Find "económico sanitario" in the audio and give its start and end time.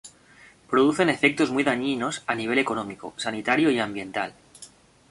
2.57-3.69